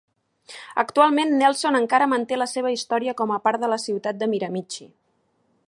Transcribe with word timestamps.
Actualment, 0.83 1.33
Nelson 1.41 1.77
encara 1.79 2.07
manté 2.13 2.39
la 2.43 2.47
seva 2.53 2.71
història 2.77 3.15
com 3.21 3.35
a 3.35 3.39
part 3.49 3.65
de 3.65 3.69
la 3.75 3.79
ciutat 3.85 4.19
de 4.23 4.29
Miramichi. 4.33 4.89